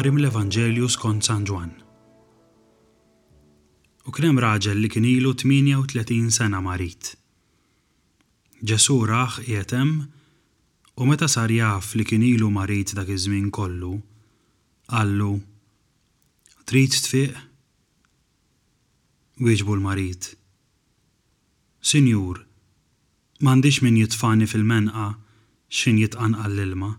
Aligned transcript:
qari 0.00 0.16
l 0.16 0.24
evanġelju 0.32 0.86
skont 0.88 1.20
San 1.28 1.42
Ġwan. 1.44 1.74
U 4.08 4.12
kien 4.16 4.30
hemm 4.30 4.40
raġel 4.40 4.80
li 4.80 4.88
kien 4.88 5.04
ilu 5.04 5.34
38 5.36 6.32
sena 6.32 6.56
marit. 6.64 7.10
Ġesu 8.64 8.96
raħ 9.10 9.42
qiegħed 9.44 9.74
hemm 9.76 10.06
u 10.96 11.04
meta 11.10 11.28
sar 11.28 11.52
jaf 11.52 11.92
li 12.00 12.06
kien 12.08 12.24
ilu 12.24 12.48
marit 12.48 12.94
dak 12.96 13.12
iż-żmien 13.12 13.50
kollu, 13.52 13.92
għallu 14.88 15.34
trid 16.64 16.96
tfiq? 16.96 17.36
Wieġbu 19.44 19.76
l-marit. 19.76 20.30
Sinjur, 21.92 22.40
m'għandix 23.44 23.84
min 23.84 24.00
jitfani 24.00 24.48
fil-menqa 24.48 25.10
xin 25.68 26.00
jitqanqal 26.00 26.54
l-ilma 26.56 26.94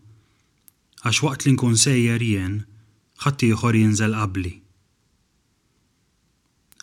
għax 1.02 1.26
waqt 1.26 1.48
li 1.50 1.56
nkun 1.58 1.80
sejjer 1.82 2.22
jien, 2.22 2.62
ħattijħor 3.22 3.76
jinżel 3.78 4.16
qabli. 4.18 4.52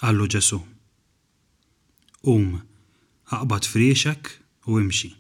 Għallu 0.07 0.27
ġesu. 0.35 0.59
Um, 2.33 2.61
aqbad 3.35 3.67
friexek 3.67 4.31
u 4.71 4.79
imxi. 4.79 5.11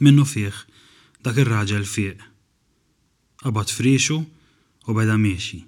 Minnu 0.00 0.24
fieħ 0.30 0.62
dak 1.26 1.40
ir-raġel 1.42 1.84
fieq. 1.84 2.24
Qabad 3.44 3.74
friexu 3.76 4.16
u 4.88 4.96
beda 4.96 5.18
miexi. 5.20 5.60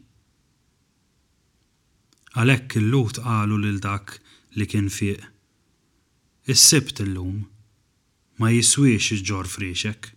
Għalhekk 2.33 2.81
il-lut 2.81 3.21
qalu 3.21 3.61
lil 3.61 3.79
dak 3.85 4.17
li 4.57 4.65
kien 4.65 4.89
fieq. 4.89 5.29
Is-sibt 6.53 7.05
illum 7.05 7.43
ma 8.41 8.49
jiswiex 8.57 9.13
iġġor 9.19 9.53
friexek. 9.59 10.13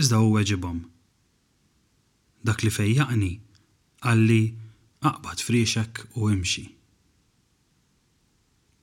Iżda 0.00 0.24
u 0.24 0.32
weġibom 0.40 0.84
dak 2.46 2.62
li 2.62 2.70
fejjaqni 2.72 3.32
għalli 4.06 4.40
aqbad 5.08 5.42
friexek 5.42 6.02
u 6.20 6.30
imxi. 6.30 6.64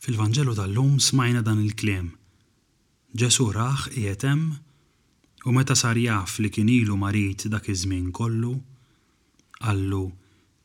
Fil-Vanġelu 0.04 0.54
tal-lum 0.58 0.98
smajna 1.00 1.42
dan 1.48 1.62
il-kliem. 1.64 2.10
Ġesu 3.20 3.46
raħ 3.56 3.86
jietem 3.96 4.42
u 5.48 5.54
meta 5.56 5.76
sar 5.80 5.96
jaf 6.02 6.40
li 6.44 6.52
kien 6.52 6.70
ilu 6.74 6.98
marit 7.00 7.46
dak 7.54 7.70
iż-żmien 7.72 8.12
kollu, 8.16 8.54
għallu 9.64 10.04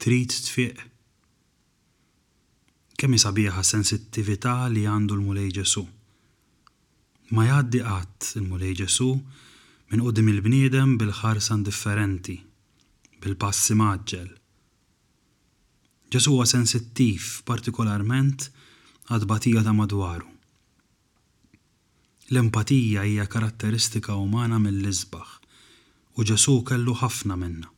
trid 0.02 0.34
tfiq. 0.48 0.78
Kemm 2.98 3.18
sabiħa 3.22 3.62
sensittività 3.62 4.56
li 4.74 4.82
għandu 4.90 5.14
l-mulej 5.20 5.52
Ġesu. 5.60 5.84
Ma 7.38 7.46
jgħaddi 7.46 7.84
qatt 7.86 8.32
il-mulej 8.40 8.74
Ġesu 8.82 9.12
minn 9.92 10.02
qudiem 10.04 10.32
il-bniedem 10.34 10.96
bil 10.98 11.14
ħarsan 11.22 11.62
differenti 11.68 12.40
bil-passi 13.20 13.74
maġġel. 13.78 14.30
Ġesu 16.14 16.32
huwa 16.32 16.46
sensittiv 16.48 17.42
partikolarment 17.48 18.48
għad-batija 19.10 19.64
ta' 19.66 19.74
madwaru. 19.76 20.28
L-empatija 22.32 23.04
hija 23.08 23.26
karatteristika 23.32 24.16
umana 24.20 24.60
mill-isbaħ 24.62 25.34
u 26.18 26.26
Ġesu 26.30 26.58
kellu 26.70 26.94
ħafna 27.02 27.36
minna. 27.40 27.68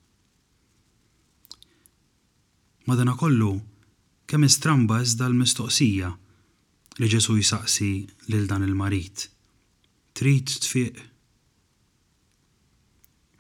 Madana 2.89 3.13
kollu, 3.19 3.53
kemm 4.27 4.47
istramba 4.49 5.01
iżda 5.05 5.29
l-mistoqsija 5.31 6.11
li 7.01 7.11
Ġesu 7.15 7.39
jisaqsi 7.39 7.91
lil 8.33 8.47
dan 8.51 8.67
il-marit. 8.67 9.29
Trid 10.19 10.51
tfiq 10.67 11.10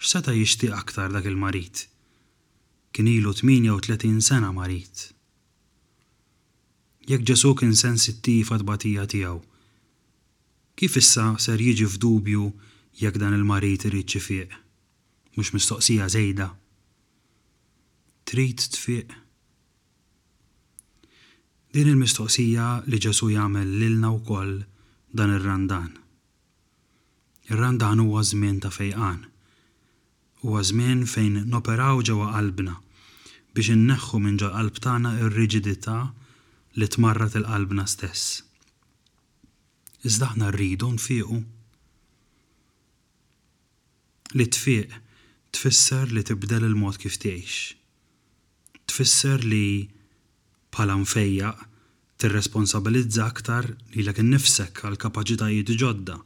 x'seta' 0.00 0.32
jixtieq 0.32 0.72
aktar 0.72 1.12
dak 1.12 1.26
il-marit. 1.28 1.82
Kien 2.92 3.06
ilu 3.06 3.34
38 3.36 4.22
sena 4.24 4.48
marit. 4.56 5.10
Jekk 7.10 7.26
ġesu 7.28 7.52
kien 7.58 7.74
sensittiv 7.76 8.48
għad-batija 8.54 9.04
tiegħu. 9.12 9.38
Kif 10.80 10.96
issa 10.96 11.34
ser 11.44 11.60
jiġi 11.60 11.84
f'dubju 11.90 12.46
jekk 13.02 13.20
dan 13.20 13.36
il-marit 13.36 13.84
irid 13.90 14.16
fieq? 14.26 14.50
Mhux 15.36 15.52
mistoqsija 15.58 16.06
żejda. 16.16 16.48
Trid 18.24 18.60
tfiq. 18.72 19.08
Din 21.76 21.90
il-mistoqsija 21.92 22.68
li 22.88 22.98
ġesu 23.04 23.28
jagħmel 23.36 23.68
lilna 23.84 24.14
wkoll 24.16 24.62
dan 25.12 25.36
ir-randan. 25.36 25.92
Ir-randan 27.52 28.00
huwa 28.06 28.24
żmien 28.30 28.62
ta' 28.64 28.72
fejqan 28.74 29.28
huwa 30.40 30.62
żmien 30.66 31.04
fejn 31.12 31.34
noperaw 31.52 31.98
ġewwa 32.08 32.28
qalbna 32.32 32.72
biex 33.56 33.68
inneħħu 33.74 34.20
minn 34.26 34.38
ġa 34.40 34.48
qalb 34.54 34.78
tagħna 34.86 35.10
ir-riġidità 35.24 35.96
li 36.80 36.88
tmarrat 36.94 37.34
il-qalbna 37.40 37.84
stess. 37.92 38.22
Iżda 40.08 40.30
aħna 40.30 40.48
rridu 40.54 40.88
nfiqu. 40.94 41.38
Li 44.38 44.46
tfiq 44.56 44.92
tfisser 45.52 46.14
li 46.14 46.22
tibdel 46.30 46.64
il-mod 46.70 47.00
kif 47.02 47.18
tgħix. 47.20 47.58
Tfisser 48.88 49.44
li 49.44 49.62
bħala 50.72 50.96
mfejjaq 51.02 51.66
tirresponsabilizza 52.20 53.26
aktar 53.26 53.66
lilek 53.96 54.22
innifsek 54.24 54.84
għal 54.88 54.96
kapaċitajiet 55.04 55.74
ġodda 55.82 56.16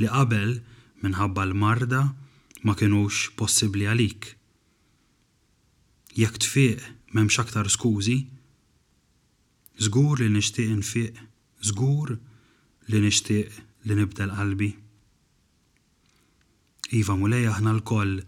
li 0.00 0.08
qabel 0.08 0.56
minħabba 1.04 1.44
l-marda 1.50 2.02
ma 2.62 2.74
kienux 2.78 3.14
possibbli 3.38 3.88
għalik. 3.90 4.28
Jekk 6.18 6.38
tfiq 6.44 6.82
m'hemmx 7.12 7.40
aktar 7.42 7.70
skużi, 7.72 8.18
żgur 9.82 10.22
li 10.22 10.28
nixtieq 10.36 10.70
nfiq, 10.80 11.18
żgur 11.68 12.14
li 12.88 13.00
nixtieq 13.02 13.58
li 13.88 13.96
nibdel 13.98 14.34
qalbi. 14.38 14.70
Iva 16.92 17.16
mulej 17.16 17.48
aħna 17.50 17.72
l-koll 17.78 18.20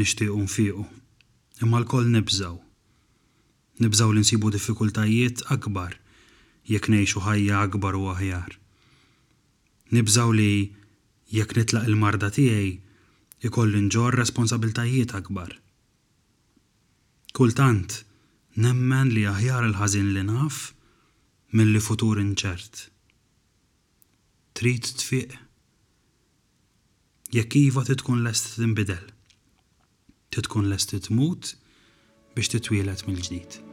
nixtiequ 0.00 0.36
nfiqu, 0.44 0.84
imma 1.64 1.80
l-koll 1.80 2.10
nibżaw. 2.12 2.58
Nibżaw 3.80 4.12
li 4.12 4.20
nsibu 4.24 4.50
diffikultajiet 4.58 5.44
akbar 5.54 5.96
jekk 6.68 6.90
ngħixu 6.92 7.24
ħajja 7.24 7.62
akbar 7.64 7.96
u 7.96 8.10
aħjar. 8.12 8.58
Nibżaw 9.94 10.34
li 10.36 10.52
jekk 11.32 11.56
nitlaq 11.62 11.88
il-marda 11.88 12.28
tiegħi 12.34 12.76
ikolli 13.40 13.80
nġor 13.86 14.14
responsabiltajiet 14.20 15.14
akbar. 15.16 15.54
Kultant, 17.36 18.04
nemmen 18.60 19.12
li 19.14 19.24
aħjar 19.30 19.64
il-ħażin 19.70 20.10
li 20.14 20.24
naf 20.28 20.58
mill-li 21.56 21.80
futur 21.82 22.20
inċert. 22.22 22.82
Trid 24.58 24.90
tfiq. 25.02 25.38
Jekk 27.34 27.56
iva 27.62 27.84
titkun 27.86 28.24
lest 28.26 28.54
tinbidel. 28.58 29.04
Titkun 30.34 30.68
lest 30.70 30.94
tmut 31.06 31.54
biex 32.36 32.52
titwielet 32.58 33.06
mill-ġdid. 33.08 33.69